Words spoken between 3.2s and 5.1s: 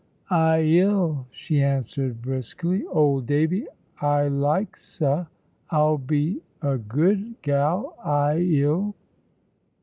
Davy, I likes